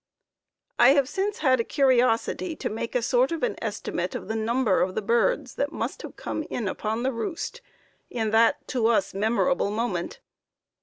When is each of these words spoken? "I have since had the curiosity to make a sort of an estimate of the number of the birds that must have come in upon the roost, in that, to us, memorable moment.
"I 0.79 0.93
have 0.93 1.07
since 1.07 1.37
had 1.37 1.59
the 1.59 1.63
curiosity 1.63 2.55
to 2.55 2.69
make 2.71 2.95
a 2.95 3.03
sort 3.03 3.31
of 3.31 3.43
an 3.43 3.55
estimate 3.63 4.15
of 4.15 4.27
the 4.29 4.35
number 4.35 4.81
of 4.81 4.95
the 4.95 5.01
birds 5.03 5.53
that 5.57 5.71
must 5.71 6.01
have 6.01 6.15
come 6.15 6.41
in 6.49 6.67
upon 6.67 7.03
the 7.03 7.11
roost, 7.13 7.61
in 8.09 8.31
that, 8.31 8.67
to 8.69 8.87
us, 8.87 9.13
memorable 9.13 9.69
moment. 9.69 10.19